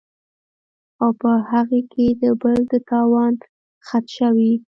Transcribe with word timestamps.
او 1.01 1.09
پۀ 1.21 1.31
هغې 1.51 1.81
کې 1.91 2.05
د 2.21 2.23
بل 2.41 2.57
د 2.71 2.73
تاوان 2.89 3.33
خدشه 3.87 4.27
وي 4.35 4.53